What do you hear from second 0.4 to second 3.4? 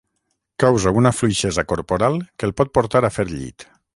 Causa una fluixesa corporal que el pot portar a fer